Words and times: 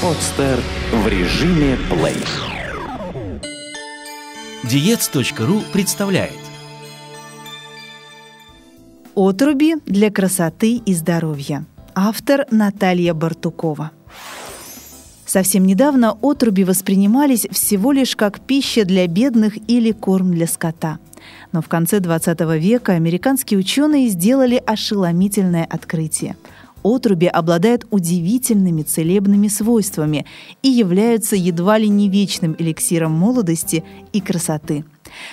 Подстер 0.00 0.60
в 0.92 1.08
режиме 1.08 1.76
плей. 1.90 2.14
Диец.ру 4.62 5.62
представляет 5.72 6.38
Отруби 9.16 9.74
для 9.86 10.12
красоты 10.12 10.76
и 10.76 10.94
здоровья. 10.94 11.64
Автор 11.96 12.46
Наталья 12.52 13.12
Бартукова. 13.12 13.90
Совсем 15.26 15.66
недавно 15.66 16.16
отруби 16.22 16.62
воспринимались 16.62 17.48
всего 17.50 17.90
лишь 17.90 18.14
как 18.14 18.38
пища 18.38 18.84
для 18.84 19.08
бедных 19.08 19.56
или 19.68 19.90
корм 19.90 20.30
для 20.30 20.46
скота. 20.46 21.00
Но 21.50 21.60
в 21.60 21.66
конце 21.66 21.98
20 21.98 22.40
века 22.60 22.92
американские 22.92 23.58
ученые 23.58 24.08
сделали 24.10 24.62
ошеломительное 24.64 25.64
открытие. 25.64 26.36
Отруби 26.88 27.26
обладают 27.26 27.86
удивительными 27.90 28.82
целебными 28.82 29.48
свойствами 29.48 30.24
и 30.62 30.68
являются 30.68 31.36
едва 31.36 31.76
ли 31.76 31.88
не 31.88 32.08
вечным 32.08 32.56
эликсиром 32.58 33.12
молодости 33.12 33.84
и 34.14 34.20
красоты. 34.20 34.84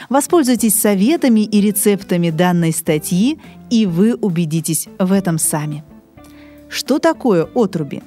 Воспользуйтесь 0.09 0.79
советами 0.79 1.41
и 1.41 1.61
рецептами 1.61 2.29
данной 2.29 2.73
статьи, 2.73 3.39
и 3.69 3.85
вы 3.85 4.15
убедитесь 4.15 4.87
в 4.99 5.13
этом 5.13 5.37
сами. 5.37 5.83
Что 6.67 6.99
такое 6.99 7.47
отруби? 7.55 8.01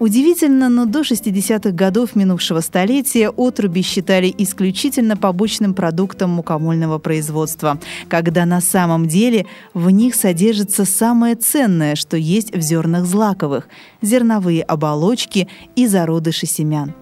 Удивительно, 0.00 0.70
но 0.70 0.86
до 0.86 1.02
60-х 1.02 1.72
годов 1.72 2.16
минувшего 2.16 2.60
столетия 2.60 3.28
отруби 3.28 3.82
считали 3.82 4.34
исключительно 4.38 5.14
побочным 5.14 5.74
продуктом 5.74 6.30
мукомольного 6.30 6.96
производства, 6.98 7.78
когда 8.08 8.46
на 8.46 8.62
самом 8.62 9.08
деле 9.08 9.44
в 9.74 9.90
них 9.90 10.14
содержится 10.14 10.86
самое 10.86 11.34
ценное, 11.34 11.96
что 11.96 12.16
есть 12.16 12.56
в 12.56 12.62
зернах 12.62 13.04
злаковых– 13.04 13.68
зерновые 14.00 14.62
оболочки 14.62 15.48
и 15.76 15.86
зародыши 15.86 16.46
семян. 16.46 16.94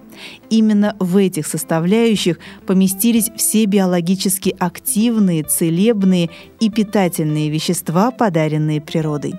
Именно 0.49 0.97
в 0.99 1.15
этих 1.15 1.47
составляющих 1.47 2.37
поместились 2.67 3.31
все 3.37 3.63
биологически 3.63 4.53
активные, 4.59 5.43
целебные 5.43 6.31
и 6.59 6.69
питательные 6.69 7.49
вещества, 7.49 8.11
подаренные 8.11 8.81
природой. 8.81 9.35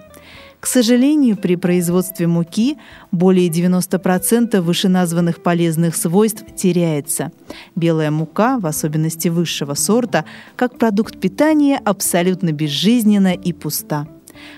К 0.61 0.67
сожалению, 0.67 1.39
при 1.39 1.57
производстве 1.57 2.27
муки 2.27 2.77
более 3.11 3.49
90% 3.49 4.61
вышеназванных 4.61 5.43
полезных 5.43 5.97
свойств 5.97 6.45
теряется. 6.55 7.33
Белая 7.75 8.11
мука, 8.11 8.59
в 8.59 8.67
особенности 8.67 9.29
высшего 9.29 9.73
сорта, 9.73 10.27
как 10.57 10.79
продукт 10.79 11.19
питания 11.19 11.81
абсолютно 11.83 12.53
безжизненна 12.53 13.33
и 13.33 13.55
пуста. 13.55 14.07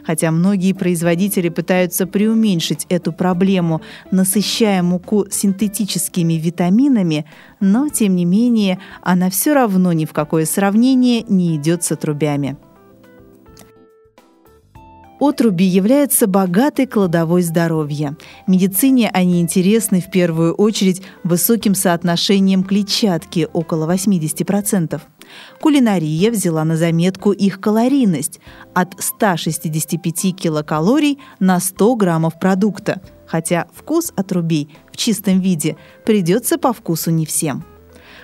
Хотя 0.04 0.30
многие 0.32 0.72
производители 0.72 1.48
пытаются 1.48 2.06
преуменьшить 2.06 2.86
эту 2.88 3.12
проблему, 3.12 3.80
насыщая 4.10 4.82
муку 4.82 5.26
синтетическими 5.30 6.34
витаминами, 6.34 7.26
но, 7.60 7.88
тем 7.88 8.16
не 8.16 8.24
менее, 8.24 8.78
она 9.02 9.30
все 9.30 9.54
равно 9.54 9.92
ни 9.92 10.04
в 10.04 10.12
какое 10.12 10.46
сравнение 10.46 11.24
не 11.28 11.56
идет 11.56 11.84
с 11.84 11.92
отрубями. 11.92 12.56
Отруби 15.22 15.62
являются 15.62 16.26
богатой 16.26 16.88
кладовой 16.88 17.42
здоровья. 17.42 18.16
Медицине 18.48 19.08
они 19.08 19.40
интересны 19.40 20.00
в 20.00 20.10
первую 20.10 20.52
очередь 20.52 21.00
высоким 21.22 21.76
соотношением 21.76 22.64
клетчатки– 22.64 23.46
около 23.52 23.88
80%. 23.88 25.00
Кулинария 25.60 26.32
взяла 26.32 26.64
на 26.64 26.76
заметку 26.76 27.30
их 27.30 27.60
калорийность– 27.60 28.40
от 28.74 29.00
165 29.00 30.34
килокалорий 30.34 31.20
на 31.38 31.60
100 31.60 31.94
граммов 31.94 32.40
продукта, 32.40 33.00
хотя 33.24 33.68
вкус 33.72 34.12
отрубей 34.16 34.76
в 34.90 34.96
чистом 34.96 35.38
виде 35.38 35.76
придется 36.04 36.58
по 36.58 36.72
вкусу 36.72 37.12
не 37.12 37.26
всем– 37.26 37.64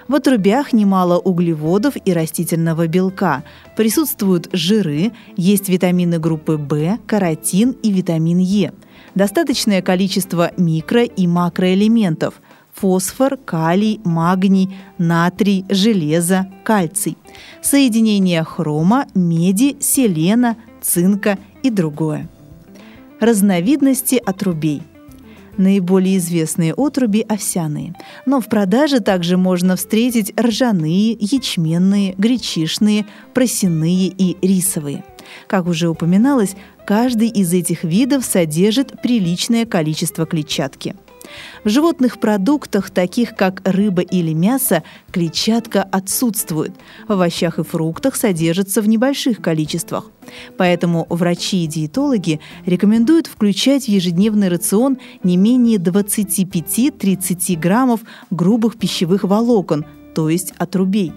в 0.08 0.14
отрубях 0.14 0.72
немало 0.72 1.18
углеводов 1.18 1.94
и 2.02 2.12
растительного 2.12 2.86
белка. 2.86 3.44
Присутствуют 3.76 4.48
жиры, 4.52 5.12
есть 5.36 5.68
витамины 5.68 6.18
группы 6.18 6.56
В, 6.56 6.98
каротин 7.06 7.72
и 7.82 7.92
витамин 7.92 8.38
Е. 8.38 8.72
Достаточное 9.14 9.82
количество 9.82 10.50
микро- 10.56 11.04
и 11.04 11.26
макроэлементов– 11.26 12.40
фосфор, 12.74 13.36
калий, 13.36 14.00
магний, 14.04 14.76
натрий, 14.98 15.64
железо, 15.68 16.46
кальций. 16.64 17.16
Соединение 17.60 18.44
хрома, 18.44 19.06
меди, 19.14 19.76
селена, 19.80 20.56
цинка 20.80 21.38
и 21.62 21.70
другое. 21.70 22.28
Разновидности 23.20 24.22
отрубей– 24.24 24.82
Наиболее 25.58 26.18
известные 26.18 26.72
отруби– 26.72 27.20
овсяные. 27.28 27.94
Но 28.24 28.40
в 28.40 28.46
продаже 28.46 29.00
также 29.00 29.36
можно 29.36 29.74
встретить 29.76 30.32
ржаные, 30.40 31.12
ячменные, 31.20 32.14
гречишные, 32.16 33.06
просяные 33.34 34.06
и 34.06 34.36
рисовые. 34.40 35.04
Как 35.48 35.66
уже 35.66 35.88
упоминалось, 35.88 36.54
каждый 36.86 37.28
из 37.28 37.52
этих 37.52 37.82
видов 37.82 38.24
содержит 38.24 39.02
приличное 39.02 39.66
количество 39.66 40.24
клетчатки– 40.24 40.94
в 41.64 41.68
животных 41.68 42.20
продуктах, 42.20 42.90
таких 42.90 43.34
как 43.34 43.62
рыба 43.64 44.02
или 44.02 44.32
мясо, 44.32 44.82
клетчатка 45.10 45.82
отсутствует. 45.82 46.72
В 47.06 47.12
овощах 47.12 47.58
и 47.58 47.62
фруктах 47.62 48.16
содержится 48.16 48.82
в 48.82 48.88
небольших 48.88 49.40
количествах. 49.40 50.10
Поэтому 50.56 51.06
врачи 51.08 51.64
и 51.64 51.66
диетологи 51.66 52.40
рекомендуют 52.66 53.26
включать 53.26 53.84
в 53.84 53.88
ежедневный 53.88 54.48
рацион 54.48 54.98
не 55.22 55.36
менее 55.36 55.78
25-30 55.78 57.56
граммов 57.58 58.00
грубых 58.30 58.76
пищевых 58.76 59.24
волокон, 59.24 59.84
то 60.14 60.28
есть 60.28 60.52
отрубей. 60.58 61.12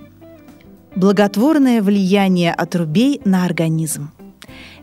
Благотворное 0.96 1.82
влияние 1.82 2.54
отрубей 2.54 3.22
на 3.24 3.46
организм. 3.46 4.12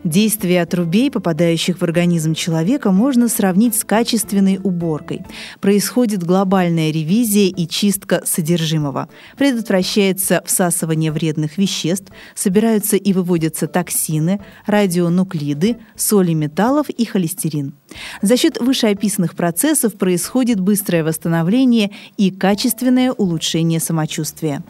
Действие 0.03 0.61
отрубей, 0.61 1.11
попадающих 1.11 1.79
в 1.79 1.83
организм 1.83 2.33
человека, 2.33 2.91
можно 2.91 3.27
сравнить 3.27 3.75
с 3.75 3.83
качественной 3.83 4.59
уборкой. 4.63 5.21
Происходит 5.59 6.23
глобальная 6.23 6.91
ревизия 6.91 7.49
и 7.49 7.67
чистка 7.67 8.21
содержимого. 8.25 9.09
Предотвращается 9.37 10.41
всасывание 10.45 11.11
вредных 11.11 11.57
веществ, 11.57 12.11
собираются 12.33 12.95
и 12.95 13.11
выводятся 13.11 13.67
токсины, 13.67 14.41
радионуклиды, 14.65 15.77
соли 15.97 16.33
металлов 16.33 16.89
и 16.89 17.03
холестерин. 17.03 17.73
За 18.21 18.37
счет 18.37 18.57
вышеописанных 18.59 19.35
процессов 19.35 19.95
происходит 19.95 20.61
быстрое 20.61 21.03
восстановление 21.03 21.91
и 22.15 22.31
качественное 22.31 23.11
улучшение 23.11 23.81
самочувствия. 23.81 24.63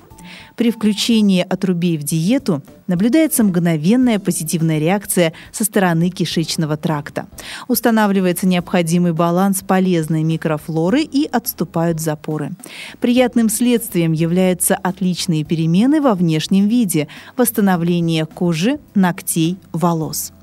При 0.55 0.71
включении 0.71 1.45
отрубей 1.47 1.97
в 1.97 2.03
диету 2.03 2.61
наблюдается 2.87 3.43
мгновенная 3.43 4.19
позитивная 4.19 4.79
реакция 4.79 5.33
со 5.51 5.63
стороны 5.63 6.09
кишечного 6.09 6.77
тракта. 6.77 7.27
Устанавливается 7.67 8.47
необходимый 8.47 9.13
баланс 9.13 9.61
полезной 9.61 10.23
микрофлоры 10.23 11.01
и 11.01 11.27
отступают 11.31 11.99
запоры. 11.99 12.51
Приятным 12.99 13.49
следствием 13.49 14.11
являются 14.11 14.75
отличные 14.75 15.43
перемены 15.43 16.01
во 16.01 16.15
внешнем 16.15 16.67
виде, 16.67 17.07
восстановление 17.37 18.25
кожи, 18.25 18.79
ногтей, 18.95 19.57
волос. 19.71 20.33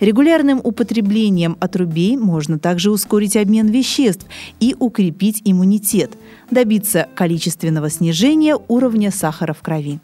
Регулярным 0.00 0.60
употреблением 0.62 1.56
отрубей 1.60 2.16
можно 2.16 2.58
также 2.58 2.90
ускорить 2.90 3.36
обмен 3.36 3.68
веществ 3.68 4.26
и 4.60 4.74
укрепить 4.78 5.42
иммунитет, 5.44 6.12
добиться 6.50 7.08
количественного 7.14 7.90
снижения 7.90 8.58
уровня 8.68 9.10
сахара 9.10 9.52
в 9.52 9.62
крови. 9.62 10.00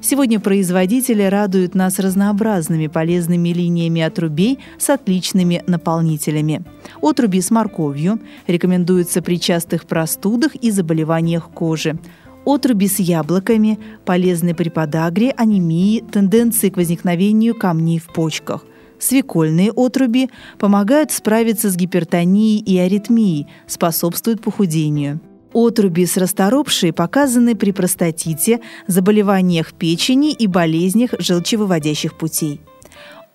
Сегодня 0.00 0.40
производители 0.40 1.22
радуют 1.22 1.74
нас 1.74 1.98
разнообразными 1.98 2.86
полезными 2.86 3.48
линиями 3.48 4.02
отрубей 4.02 4.58
с 4.78 4.90
отличными 4.90 5.62
наполнителями. 5.66 6.64
Отруби 7.00 7.40
с 7.40 7.50
морковью 7.50 8.20
рекомендуются 8.46 9.22
при 9.22 9.40
частых 9.40 9.86
простудах 9.86 10.54
и 10.56 10.70
заболеваниях 10.70 11.50
кожи. 11.50 11.98
Отруби 12.44 12.86
с 12.86 12.98
яблоками 12.98 13.78
полезны 14.04 14.54
при 14.54 14.68
подагре, 14.68 15.30
анемии, 15.30 16.00
тенденции 16.00 16.68
к 16.68 16.76
возникновению 16.76 17.54
камней 17.54 17.98
в 17.98 18.12
почках. 18.12 18.64
Свекольные 18.98 19.72
отруби 19.72 20.30
помогают 20.58 21.10
справиться 21.10 21.70
с 21.70 21.76
гипертонией 21.76 22.60
и 22.60 22.78
аритмией, 22.78 23.48
способствуют 23.66 24.40
похудению. 24.40 25.20
Отруби 25.52 26.04
с 26.04 26.16
расторопшей 26.16 26.92
показаны 26.92 27.54
при 27.54 27.70
простатите, 27.70 28.60
заболеваниях 28.88 29.72
печени 29.72 30.32
и 30.32 30.46
болезнях 30.46 31.10
желчевыводящих 31.18 32.16
путей. 32.16 32.60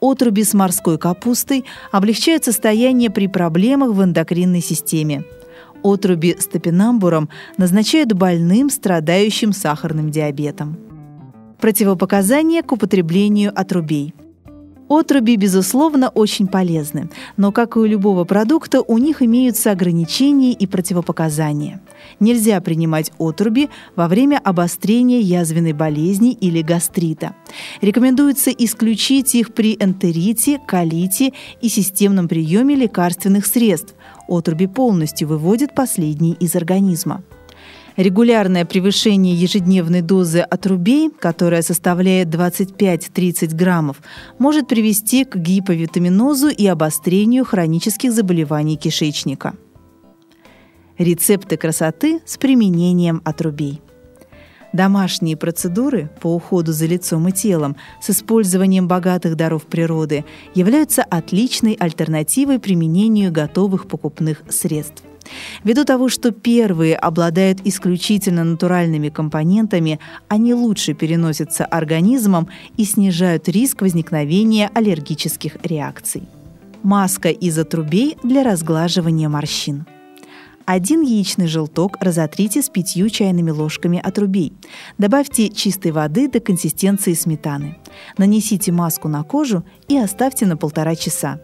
Отруби 0.02 0.44
с 0.44 0.54
морской 0.54 0.98
капустой 0.98 1.66
облегчают 1.92 2.46
состояние 2.46 3.10
при 3.10 3.28
проблемах 3.28 3.92
в 3.92 4.04
эндокринной 4.04 4.62
системе. 4.62 5.24
Отруби 5.84 6.36
с 6.38 6.48
топинамбуром 6.48 7.30
назначают 7.58 8.12
больным, 8.14 8.70
страдающим 8.70 9.54
сахарным 9.54 10.10
диабетом. 10.10 10.78
Противопоказания 11.60 12.64
к 12.64 12.72
употреблению 12.72 13.52
отрубей– 13.54 14.14
Отруби, 14.90 15.36
безусловно, 15.36 16.10
очень 16.10 16.48
полезны, 16.48 17.12
но, 17.38 17.52
как 17.52 17.76
и 17.76 17.80
у 17.80 17.86
любого 17.86 18.24
продукта, 18.24 18.82
у 18.82 18.98
них 18.98 19.22
имеются 19.22 19.70
ограничения 19.72 20.52
и 20.52 20.66
противопоказания. 20.66 21.80
Нельзя 22.20 22.60
принимать 22.60 23.12
отруби 23.20 23.70
во 23.96 24.08
время 24.08 24.42
обострения 24.44 25.20
язвенной 25.20 25.74
болезни 25.74 26.32
или 26.32 26.64
гастрита. 26.64 27.36
Рекомендуется 27.82 28.50
исключить 28.50 29.36
их 29.36 29.54
при 29.54 29.76
энтерите, 29.76 30.60
колите 30.68 31.34
и 31.62 31.70
системном 31.70 32.28
приеме 32.28 32.74
лекарственных 32.74 33.46
средств. 33.46 33.94
Отруби 34.28 34.66
полностью 34.66 35.28
выводят 35.28 35.76
последние 35.76 36.34
из 36.34 36.56
организма. 36.56 37.24
Регулярное 38.00 38.64
превышение 38.64 39.36
ежедневной 39.36 40.00
дозы 40.02 40.40
отрубей, 40.40 41.10
которая 41.10 41.62
составляет 41.62 42.30
25-30 42.30 43.54
граммов, 43.54 43.98
может 44.38 44.70
привести 44.70 45.26
к 45.26 45.36
гиповитаминозу 45.36 46.48
и 46.48 46.66
обострению 46.66 47.44
хронических 47.44 48.14
заболеваний 48.14 48.78
кишечника. 48.78 49.56
Рецепты 50.98 51.58
красоты 51.58 52.22
с 52.26 52.38
применением 52.38 53.22
отрубей. 53.26 53.82
Домашние 54.72 55.36
процедуры 55.36 56.10
по 56.22 56.34
уходу 56.34 56.72
за 56.72 56.86
лицом 56.86 57.28
и 57.28 57.34
телом 57.34 57.76
с 58.00 58.12
использованием 58.12 58.88
богатых 58.88 59.36
даров 59.36 59.66
природы 59.66 60.24
являются 60.56 61.04
отличной 61.04 61.74
альтернативой 61.74 62.60
применению 62.60 63.34
готовых 63.34 63.90
покупных 63.90 64.44
средств. 64.48 65.04
Ввиду 65.64 65.86
того, 65.86 66.10
что 66.10 66.32
первые 66.32 66.96
обладают 66.96 67.60
исключительно 67.66 68.44
натуральными 68.44 69.10
компонентами, 69.10 70.00
они 70.28 70.54
лучше 70.54 70.94
переносятся 70.94 71.66
организмом 71.66 72.48
и 72.78 72.86
снижают 72.86 73.48
риск 73.50 73.82
возникновения 73.82 74.70
аллергических 74.74 75.58
реакций. 75.64 76.24
Маска 76.84 77.30
из 77.30 77.58
отрубей 77.58 78.16
для 78.24 78.44
разглаживания 78.44 79.28
морщин. 79.28 79.86
Один 80.72 81.02
яичный 81.02 81.48
желток 81.48 81.98
разотрите 82.00 82.62
с 82.62 82.70
пятью 82.70 83.10
чайными 83.10 83.50
ложками 83.50 84.00
отрубей. 84.00 84.54
Добавьте 85.00 85.50
чистой 85.50 85.92
воды 85.92 86.28
до 86.28 86.40
консистенции 86.40 87.16
сметаны. 87.16 87.80
Нанесите 88.20 88.72
маску 88.72 89.08
на 89.08 89.24
кожу 89.24 89.66
и 89.88 89.98
оставьте 89.98 90.46
на 90.46 90.58
полтора 90.58 90.96
часа. 90.96 91.42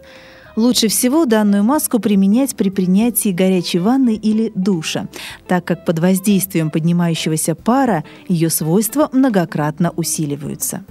Лучше 0.56 0.88
всего 0.88 1.26
данную 1.26 1.64
маску 1.64 2.00
применять 2.00 2.56
при 2.56 2.70
принятии 2.70 3.30
горячей 3.30 3.80
ванны 3.80 4.16
или 4.16 4.52
душа, 4.56 5.08
так 5.48 5.66
как 5.66 5.86
под 5.86 6.00
воздействием 6.00 6.72
поднимающегося 6.72 7.56
пара 7.56 8.04
ее 8.28 8.50
свойства 8.50 9.10
многократно 9.12 9.92
усиливаются. 9.92 10.86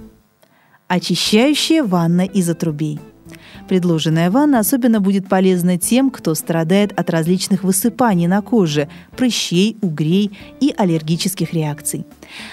Очищающая 0.87 1.83
ванна 1.83 2.21
из 2.21 2.47
отрубей. 2.47 2.99
Предложенная 3.67 4.29
ванна 4.29 4.59
особенно 4.59 5.01
будет 5.01 5.27
полезна 5.27 5.77
тем, 5.77 6.11
кто 6.11 6.35
страдает 6.35 6.97
от 6.97 7.09
различных 7.09 7.63
высыпаний 7.63 8.27
на 8.27 8.41
коже, 8.41 8.87
прыщей, 9.17 9.77
угрей 9.81 10.37
и 10.59 10.73
аллергических 10.77 11.51
реакций. 11.53 12.05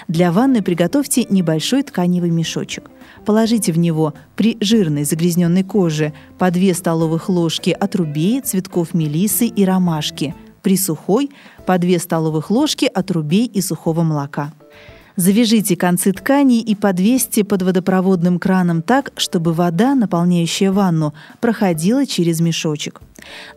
Для 0.08 0.32
ванны 0.32 0.62
приготовьте 0.62 1.26
небольшой 1.28 1.82
тканевый 1.82 2.30
мешочек. 2.30 2.90
Положите 3.26 3.72
в 3.72 3.78
него 3.78 4.14
при 4.36 4.56
жирной 4.60 5.04
загрязненной 5.04 5.64
коже 5.64 6.14
по 6.38 6.50
2 6.50 6.74
столовых 6.74 7.28
ложки 7.28 7.70
отрубей, 7.70 8.40
цветков 8.40 8.94
мелисы 8.94 9.46
и 9.46 9.64
ромашки, 9.64 10.34
при 10.62 10.76
сухой 10.76 11.30
по 11.66 11.76
2 11.76 11.98
столовых 11.98 12.50
ложки 12.50 12.86
отрубей 12.86 13.46
и 13.46 13.60
сухого 13.60 14.02
молока. 14.02 14.52
Завяжите 15.16 15.76
концы 15.76 16.12
тканей 16.12 16.60
и 16.60 16.74
подвесьте 16.74 17.44
под 17.44 17.62
водопроводным 17.62 18.38
краном 18.38 18.82
так, 18.82 19.12
чтобы 19.16 19.52
вода, 19.52 19.94
наполняющая 19.94 20.72
ванну, 20.72 21.12
проходила 21.40 22.06
через 22.06 22.40
мешочек. 22.40 23.02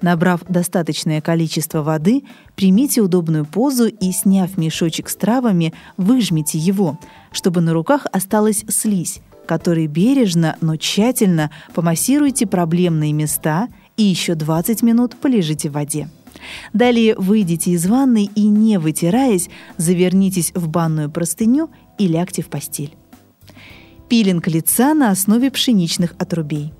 Набрав 0.01 0.41
достаточное 0.47 1.21
количество 1.21 1.81
воды, 1.81 2.23
примите 2.55 3.01
удобную 3.01 3.45
позу 3.45 3.87
и, 3.87 4.11
сняв 4.11 4.57
мешочек 4.57 5.09
с 5.09 5.15
травами, 5.15 5.73
выжмите 5.97 6.57
его, 6.57 6.99
чтобы 7.31 7.61
на 7.61 7.73
руках 7.73 8.05
осталась 8.11 8.65
слизь, 8.67 9.21
которой 9.47 9.87
бережно, 9.87 10.57
но 10.61 10.75
тщательно 10.75 11.51
помассируйте 11.73 12.47
проблемные 12.47 13.13
места 13.13 13.69
и 13.97 14.03
еще 14.03 14.35
20 14.35 14.83
минут 14.83 15.15
полежите 15.15 15.69
в 15.69 15.73
воде. 15.73 16.09
Далее 16.73 17.15
выйдите 17.15 17.71
из 17.71 17.85
ванны 17.87 18.29
и, 18.35 18.47
не 18.47 18.77
вытираясь, 18.79 19.49
завернитесь 19.77 20.51
в 20.53 20.67
банную 20.67 21.09
простыню 21.09 21.69
и 21.97 22.07
лягте 22.07 22.41
в 22.41 22.47
постель. 22.47 22.95
Пилинг 24.09 24.47
лица 24.47 24.93
на 24.93 25.09
основе 25.09 25.49
пшеничных 25.51 26.15
отрубей. 26.17 26.73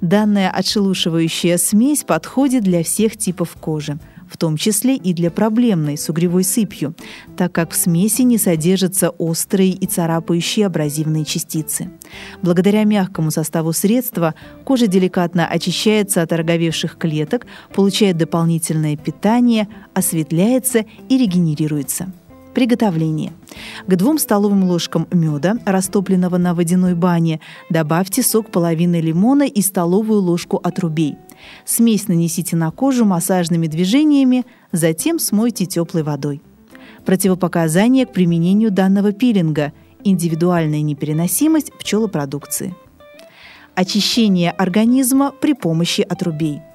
Данная 0.00 0.50
отшелушивающая 0.50 1.58
смесь 1.58 2.04
подходит 2.04 2.62
для 2.62 2.82
всех 2.82 3.16
типов 3.16 3.56
кожи– 3.60 3.98
в 4.30 4.36
том 4.36 4.56
числе 4.56 4.96
и 4.96 5.12
для 5.12 5.30
проблемной 5.30 5.96
с 5.96 6.08
угревой 6.08 6.44
сыпью, 6.44 6.94
так 7.36 7.52
как 7.52 7.72
в 7.72 7.76
смеси 7.76 8.22
не 8.22 8.38
содержатся 8.38 9.10
острые 9.10 9.70
и 9.70 9.86
царапающие 9.86 10.66
абразивные 10.66 11.24
частицы. 11.24 11.90
Благодаря 12.42 12.84
мягкому 12.84 13.30
составу 13.30 13.72
средства 13.72 14.34
кожа 14.64 14.86
деликатно 14.86 15.46
очищается 15.46 16.22
от 16.22 16.32
ороговевших 16.32 16.96
клеток, 16.98 17.46
получает 17.74 18.16
дополнительное 18.16 18.96
питание, 18.96 19.68
осветляется 19.94 20.84
и 21.08 21.18
регенерируется. 21.18 22.12
Приготовление. 22.58 23.32
К 23.86 23.94
двум 23.94 24.18
столовым 24.18 24.64
ложкам 24.64 25.06
меда, 25.12 25.58
растопленного 25.64 26.38
на 26.38 26.54
водяной 26.54 26.96
бане, 26.96 27.38
добавьте 27.70 28.20
сок 28.20 28.50
половины 28.50 29.00
лимона 29.00 29.44
и 29.44 29.62
столовую 29.62 30.20
ложку 30.22 30.56
отрубей– 30.56 31.14
Смесь 31.64 32.08
нанесите 32.08 32.56
на 32.56 32.72
кожу 32.72 33.04
массажными 33.04 33.68
движениями, 33.68 34.44
затем 34.72 35.20
смойте 35.20 35.66
теплой 35.66 36.02
водой. 36.02 36.42
Противопоказания 37.06 38.06
к 38.06 38.12
применению 38.12 38.72
данного 38.72 39.12
пилинга– 39.12 39.72
индивидуальная 40.02 40.82
непереносимость 40.82 41.72
пчелопродукции. 41.78 42.74
Очищение 43.76 44.50
организма 44.50 45.30
при 45.30 45.54
помощи 45.54 46.00
отрубей– 46.00 46.60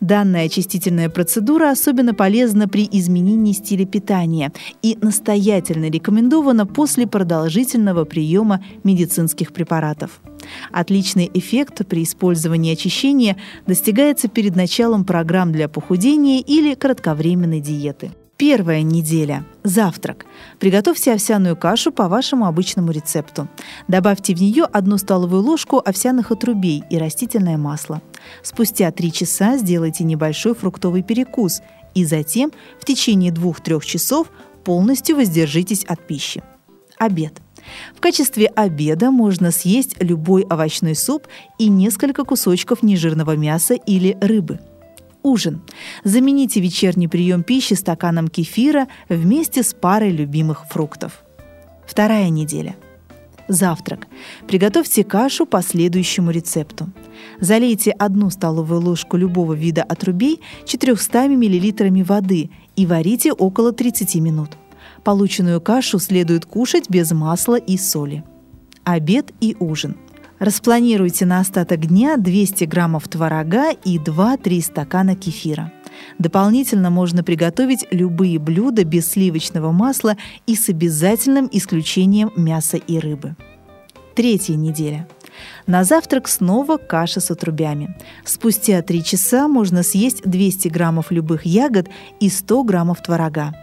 Данная 0.00 0.46
очистительная 0.46 1.08
процедура 1.08 1.70
особенно 1.70 2.14
полезна 2.14 2.68
при 2.68 2.88
изменении 2.90 3.52
стиля 3.52 3.84
питания 3.84 4.52
и 4.80 4.96
настоятельно 5.00 5.90
рекомендована 5.90 6.66
после 6.66 7.06
продолжительного 7.06 8.04
приема 8.04 8.64
медицинских 8.84 9.52
препаратов. 9.52 10.20
Отличный 10.70 11.28
эффект 11.34 11.86
при 11.86 12.04
использовании 12.04 12.72
очищения 12.72 13.36
достигается 13.66 14.28
перед 14.28 14.54
началом 14.54 15.04
программ 15.04 15.52
для 15.52 15.68
похудения 15.68 16.40
или 16.40 16.74
кратковременной 16.74 17.60
диеты. 17.60 18.12
Первая 18.38 18.82
неделя. 18.82 19.44
Завтрак. 19.64 20.24
Приготовьте 20.60 21.12
овсяную 21.12 21.56
кашу 21.56 21.90
по 21.90 22.06
вашему 22.06 22.46
обычному 22.46 22.92
рецепту. 22.92 23.48
Добавьте 23.88 24.32
в 24.32 24.40
нее 24.40 24.62
одну 24.62 24.96
столовую 24.96 25.42
ложку 25.42 25.82
овсяных 25.84 26.30
отрубей 26.30 26.84
и 26.88 26.98
растительное 26.98 27.56
масло. 27.56 28.00
Спустя 28.44 28.92
3 28.92 29.10
часа 29.10 29.56
сделайте 29.56 30.04
небольшой 30.04 30.54
фруктовый 30.54 31.02
перекус 31.02 31.62
и 31.96 32.04
затем 32.04 32.52
в 32.80 32.84
течение 32.84 33.32
2-3 33.32 33.84
часов 33.84 34.30
полностью 34.62 35.16
воздержитесь 35.16 35.82
от 35.82 36.06
пищи. 36.06 36.40
Обед. 36.96 37.42
В 37.96 38.00
качестве 38.00 38.46
обеда 38.46 39.10
можно 39.10 39.50
съесть 39.50 40.00
любой 40.00 40.42
овощной 40.42 40.94
суп 40.94 41.26
и 41.58 41.68
несколько 41.68 42.22
кусочков 42.22 42.84
нежирного 42.84 43.36
мяса 43.36 43.74
или 43.74 44.16
рыбы– 44.20 44.60
ужин. 45.28 45.60
Замените 46.04 46.60
вечерний 46.60 47.08
прием 47.08 47.42
пищи 47.42 47.74
стаканом 47.74 48.28
кефира 48.28 48.88
вместе 49.08 49.62
с 49.62 49.74
парой 49.74 50.10
любимых 50.10 50.66
фруктов. 50.68 51.24
Вторая 51.86 52.28
неделя. 52.30 52.76
Завтрак. 53.48 54.06
Приготовьте 54.46 55.04
кашу 55.04 55.46
по 55.46 55.62
следующему 55.62 56.30
рецепту. 56.30 56.90
Залейте 57.40 57.92
одну 57.92 58.28
столовую 58.30 58.80
ложку 58.80 59.16
любого 59.16 59.54
вида 59.54 59.82
отрубей 59.82 60.40
400 60.66 61.28
мл 61.28 62.04
воды 62.04 62.50
и 62.76 62.86
варите 62.86 63.32
около 63.32 63.72
30 63.72 64.16
минут. 64.16 64.50
Полученную 65.02 65.60
кашу 65.60 65.98
следует 65.98 66.44
кушать 66.44 66.90
без 66.90 67.10
масла 67.12 67.56
и 67.56 67.78
соли. 67.78 68.22
Обед 68.84 69.32
и 69.40 69.56
ужин– 69.58 69.96
Распланируйте 70.38 71.26
на 71.26 71.40
остаток 71.40 71.86
дня 71.86 72.16
200 72.16 72.64
граммов 72.64 73.08
творога 73.08 73.72
и 73.72 73.98
2-3 73.98 74.62
стакана 74.62 75.16
кефира. 75.16 75.72
Дополнительно 76.18 76.90
можно 76.90 77.24
приготовить 77.24 77.86
любые 77.90 78.38
блюда 78.38 78.84
без 78.84 79.10
сливочного 79.10 79.72
масла 79.72 80.16
и 80.46 80.54
с 80.54 80.68
обязательным 80.68 81.48
исключением 81.50 82.30
мяса 82.36 82.76
и 82.76 83.00
рыбы. 83.00 83.34
Третья 84.14 84.54
неделя. 84.54 85.08
На 85.66 85.82
завтрак 85.82 86.28
снова 86.28 86.76
каша 86.76 87.18
с 87.18 87.32
отрубями. 87.32 87.96
Спустя 88.24 88.80
3 88.82 89.02
часа 89.02 89.48
можно 89.48 89.82
съесть 89.82 90.22
200 90.24 90.68
граммов 90.68 91.10
любых 91.10 91.46
ягод 91.46 91.88
и 92.20 92.28
100 92.28 92.62
граммов 92.62 93.02
творога. 93.02 93.54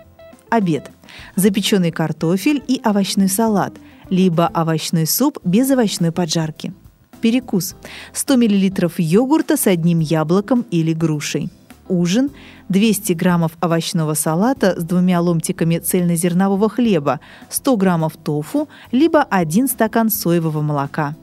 Обед. 0.49 0.91
Запеченный 1.37 1.91
картофель 1.91 2.61
и 2.67 2.81
овощной 2.83 3.29
салат– 3.29 3.75
либо 4.09 4.47
овощной 4.47 5.07
суп 5.07 5.39
без 5.43 5.69
овощной 5.71 6.11
поджарки. 6.11 6.73
Перекус. 7.21 7.75
100 8.13 8.37
мл 8.37 8.91
йогурта 8.97 9.57
с 9.57 9.67
одним 9.67 9.99
яблоком 9.99 10.65
или 10.71 10.93
грушей. 10.93 11.49
Ужин. 11.87 12.31
200 12.69 13.13
граммов 13.13 13.51
овощного 13.61 14.15
салата 14.15 14.79
с 14.79 14.83
двумя 14.83 15.21
ломтиками 15.21 15.77
цельнозернового 15.77 16.67
хлеба, 16.67 17.19
100 17.49 17.77
граммов 17.77 18.17
тофу, 18.17 18.67
либо 18.91 19.21
один 19.21 19.67
стакан 19.67 20.09
соевого 20.09 20.61
молока. 20.61 21.15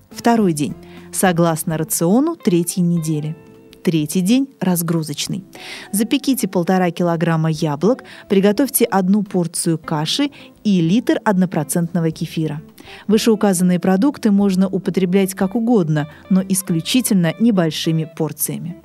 Второй 0.09 0.53
день. 0.53 0.75
Согласно 1.11 1.77
рациону 1.77 2.35
третьей 2.35 2.83
недели. 2.83 3.35
Третий 3.83 4.21
день– 4.21 4.49
разгрузочный. 4.59 5.43
Запеките 5.91 6.47
полтора 6.47 6.91
килограмма 6.91 7.49
яблок, 7.49 8.03
приготовьте 8.27 8.85
одну 8.85 9.23
порцию 9.23 9.77
каши 9.77 10.31
и 10.65 10.81
литр 10.81 11.19
однопроцентного 11.23 12.11
кефира. 12.11 12.61
Вышеуказанные 13.07 13.79
продукты 13.79 14.31
можно 14.31 14.67
употреблять 14.67 15.33
как 15.33 15.55
угодно, 15.55 16.09
но 16.29 16.43
исключительно 16.47 17.33
небольшими 17.39 18.09
порциями. 18.17 18.75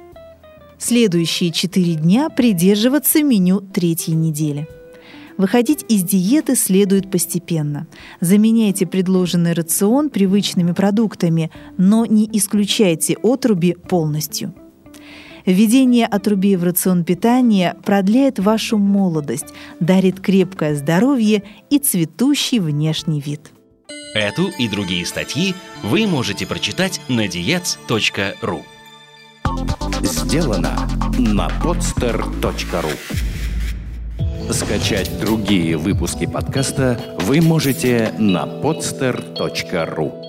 Следующие 0.78 1.50
четыре 1.50 1.94
дня 1.94 2.30
придерживаться 2.30 3.22
меню 3.22 3.60
третьей 3.60 4.14
недели. 4.14 4.68
Выходить 5.36 5.84
из 5.88 6.04
диеты 6.04 6.54
следует 6.54 7.10
постепенно. 7.10 7.88
Заменяйте 8.20 8.86
предложенный 8.86 9.54
рацион 9.54 10.08
привычными 10.08 10.70
продуктами, 10.70 11.50
но 11.76 12.06
не 12.06 12.28
исключайте 12.32 13.16
отруби 13.22 13.74
полностью. 13.74 14.54
Введение 15.46 16.06
отрубей 16.06 16.56
в 16.56 16.64
рацион 16.64 17.04
питания 17.04 17.76
продляет 17.84 18.38
вашу 18.38 18.78
молодость, 18.78 19.52
дарит 19.78 20.20
крепкое 20.20 20.74
здоровье 20.74 21.42
и 21.70 21.78
цветущий 21.78 22.58
внешний 22.58 23.20
вид. 23.20 23.52
Эту 24.14 24.48
и 24.58 24.68
другие 24.68 25.04
статьи 25.04 25.54
вы 25.82 26.06
можете 26.06 26.46
прочитать 26.46 27.00
на 27.08 27.26
diets.ru 27.26 28.62
Сделано 30.02 30.88
на 31.18 31.48
podster.ru 31.62 32.92
Скачать 34.52 35.10
другие 35.20 35.76
выпуски 35.76 36.26
подкаста 36.26 37.16
вы 37.20 37.40
можете 37.40 38.14
на 38.18 38.44
podster.ru 38.44 40.23